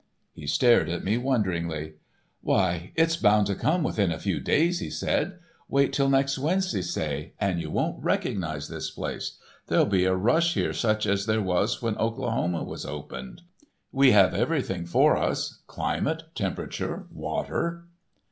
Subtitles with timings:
[0.33, 1.93] He stared at me wonderingly.
[2.41, 5.37] "Why, it's bound to come within a few days," he said.
[5.69, 9.37] "Wait till next Wednesday, say, and you won't recognise this place.
[9.67, 13.43] There'll be a rush here such as there was when Oklahoma was opened.
[13.91, 17.85] We have everything for us—climate, temperature, water.